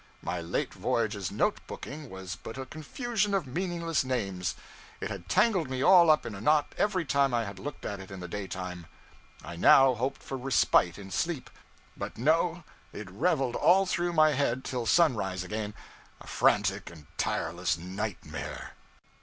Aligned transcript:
My 0.23 0.41
late 0.41 0.73
voyage's 0.73 1.29
note 1.29 1.59
booking 1.67 2.09
was 2.09 2.35
but 2.35 2.57
a 2.57 2.65
confusion 2.65 3.35
of 3.35 3.45
meaningless 3.45 4.03
names. 4.03 4.55
It 4.99 5.11
had 5.11 5.29
tangled 5.29 5.69
me 5.69 5.83
all 5.83 6.09
up 6.09 6.25
in 6.25 6.33
a 6.33 6.41
knot 6.41 6.73
every 6.75 7.05
time 7.05 7.35
I 7.35 7.45
had 7.45 7.59
looked 7.59 7.85
at 7.85 7.99
it 7.99 8.09
in 8.09 8.19
the 8.19 8.27
daytime. 8.27 8.87
I 9.43 9.57
now 9.57 9.93
hoped 9.93 10.23
for 10.23 10.39
respite 10.39 10.97
in 10.97 11.11
sleep; 11.11 11.51
but 11.95 12.17
no, 12.17 12.63
it 12.91 13.11
reveled 13.11 13.55
all 13.55 13.85
through 13.85 14.13
my 14.13 14.31
head 14.31 14.63
till 14.65 14.87
sunrise 14.87 15.43
again, 15.43 15.75
a 16.19 16.25
frantic 16.25 16.89
and 16.89 17.05
tireless 17.19 17.77
nightmare. 17.77 18.71